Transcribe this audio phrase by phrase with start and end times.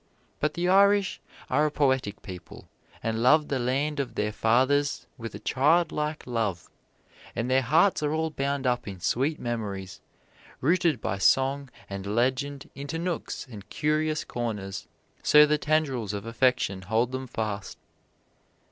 [0.39, 2.67] But the Irish are a poetic people
[3.03, 6.71] and love the land of their fathers with a childlike love,
[7.35, 10.01] and their hearts are all bound up in sweet memories,
[10.59, 14.87] rooted by song and legend into nooks and curious corners,
[15.21, 17.77] so the tendrils of affection hold them fast.